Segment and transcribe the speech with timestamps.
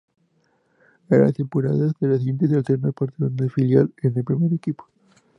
[1.11, 4.87] En las temporadas siguientes alterna partidos con el filial y el primer equipo.